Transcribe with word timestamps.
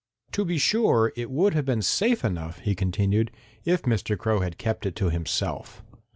"To 0.31 0.43
be 0.43 0.57
sure 0.57 1.13
it 1.15 1.29
would 1.29 1.53
have 1.53 1.65
been 1.65 1.83
safe 1.83 2.25
enough," 2.25 2.57
he 2.61 2.73
continued, 2.73 3.29
"if 3.65 3.83
Mr. 3.83 4.17
Crow 4.17 4.39
had 4.39 4.57
kept 4.57 4.87
it 4.87 4.95
to 4.95 5.11
himself. 5.11 5.83